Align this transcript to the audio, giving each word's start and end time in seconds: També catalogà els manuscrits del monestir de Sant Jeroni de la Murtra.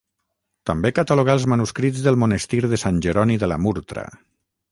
També 0.69 0.91
catalogà 0.99 1.35
els 1.39 1.45
manuscrits 1.53 2.01
del 2.07 2.17
monestir 2.23 2.61
de 2.73 2.81
Sant 2.87 2.99
Jeroni 3.07 3.39
de 3.45 3.51
la 3.55 3.61
Murtra. 3.67 4.07